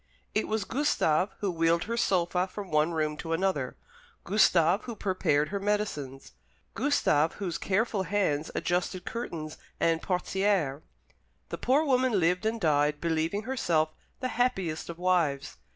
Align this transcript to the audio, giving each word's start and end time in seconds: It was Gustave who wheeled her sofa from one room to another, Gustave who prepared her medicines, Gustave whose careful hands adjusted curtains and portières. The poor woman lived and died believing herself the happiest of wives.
It 0.33 0.47
was 0.47 0.65
Gustave 0.65 1.29
who 1.41 1.51
wheeled 1.51 1.83
her 1.83 1.95
sofa 1.95 2.47
from 2.47 2.71
one 2.71 2.91
room 2.91 3.15
to 3.17 3.33
another, 3.33 3.77
Gustave 4.23 4.85
who 4.85 4.95
prepared 4.95 5.49
her 5.49 5.59
medicines, 5.59 6.31
Gustave 6.73 7.33
whose 7.35 7.59
careful 7.59 8.01
hands 8.01 8.49
adjusted 8.55 9.05
curtains 9.05 9.59
and 9.79 10.01
portières. 10.01 10.81
The 11.49 11.59
poor 11.59 11.85
woman 11.85 12.19
lived 12.19 12.47
and 12.47 12.59
died 12.59 12.99
believing 12.99 13.43
herself 13.43 13.89
the 14.21 14.29
happiest 14.29 14.89
of 14.89 14.97
wives. 14.97 15.57